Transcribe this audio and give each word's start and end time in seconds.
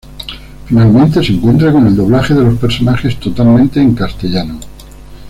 Finalmente 0.65 1.23
se 1.23 1.31
encuentra 1.33 1.71
con 1.71 1.85
el 1.85 1.95
doblaje 1.95 2.33
de 2.33 2.43
los 2.43 2.57
personajes, 2.57 3.19
totalmente 3.19 3.79
en 3.79 3.93
castellano. 3.93 4.57